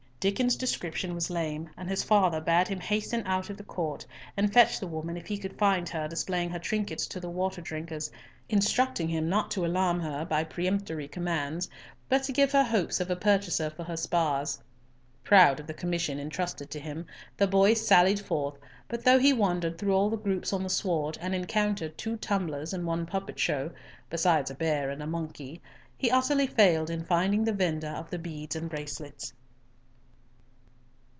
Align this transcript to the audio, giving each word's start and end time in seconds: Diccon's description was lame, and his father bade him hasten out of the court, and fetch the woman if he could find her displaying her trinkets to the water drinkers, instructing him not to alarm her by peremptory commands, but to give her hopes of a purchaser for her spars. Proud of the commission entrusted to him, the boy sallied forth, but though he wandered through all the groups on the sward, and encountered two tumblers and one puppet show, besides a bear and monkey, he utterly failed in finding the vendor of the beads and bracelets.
Diccon's 0.23 0.55
description 0.55 1.15
was 1.15 1.31
lame, 1.31 1.71
and 1.75 1.89
his 1.89 2.03
father 2.03 2.39
bade 2.39 2.67
him 2.67 2.79
hasten 2.79 3.25
out 3.25 3.49
of 3.49 3.57
the 3.57 3.63
court, 3.63 4.05
and 4.37 4.53
fetch 4.53 4.79
the 4.79 4.85
woman 4.85 5.17
if 5.17 5.25
he 5.25 5.35
could 5.35 5.57
find 5.57 5.89
her 5.89 6.07
displaying 6.07 6.51
her 6.51 6.59
trinkets 6.59 7.07
to 7.07 7.19
the 7.19 7.31
water 7.31 7.59
drinkers, 7.59 8.11
instructing 8.47 9.07
him 9.07 9.29
not 9.29 9.49
to 9.49 9.65
alarm 9.65 9.99
her 9.99 10.23
by 10.23 10.43
peremptory 10.43 11.07
commands, 11.07 11.67
but 12.07 12.21
to 12.21 12.31
give 12.31 12.51
her 12.51 12.63
hopes 12.63 12.99
of 12.99 13.09
a 13.09 13.15
purchaser 13.15 13.71
for 13.71 13.83
her 13.83 13.97
spars. 13.97 14.61
Proud 15.23 15.59
of 15.59 15.65
the 15.65 15.73
commission 15.73 16.19
entrusted 16.19 16.69
to 16.69 16.79
him, 16.79 17.03
the 17.35 17.47
boy 17.47 17.73
sallied 17.73 18.19
forth, 18.19 18.59
but 18.87 19.03
though 19.03 19.17
he 19.17 19.33
wandered 19.33 19.75
through 19.79 19.95
all 19.95 20.11
the 20.11 20.17
groups 20.17 20.53
on 20.53 20.61
the 20.61 20.69
sward, 20.69 21.17
and 21.19 21.33
encountered 21.33 21.97
two 21.97 22.15
tumblers 22.17 22.73
and 22.73 22.85
one 22.85 23.07
puppet 23.07 23.39
show, 23.39 23.71
besides 24.11 24.51
a 24.51 24.53
bear 24.53 24.91
and 24.91 25.03
monkey, 25.11 25.59
he 25.97 26.11
utterly 26.11 26.45
failed 26.45 26.91
in 26.91 27.03
finding 27.03 27.43
the 27.43 27.51
vendor 27.51 27.89
of 27.97 28.11
the 28.11 28.19
beads 28.19 28.55
and 28.55 28.69
bracelets. 28.69 29.33